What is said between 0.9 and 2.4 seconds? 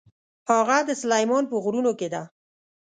سلیمان په غرونو کې ده.